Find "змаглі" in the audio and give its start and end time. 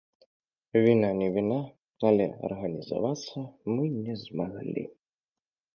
4.25-4.83